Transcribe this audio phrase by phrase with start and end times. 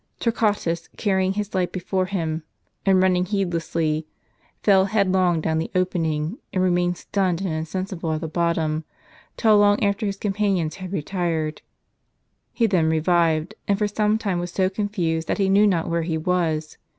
[0.19, 2.41] Torquatus, carrying his light before him,
[2.87, 4.07] and running heedlessly,
[4.63, 8.83] fell headlong down the opening, and reuiained stunned and insensible at the bottom,
[9.37, 11.61] till long after his companions had retired.
[12.51, 16.01] He then revived, and for some time was so confused that he knew not where
[16.01, 16.77] he was.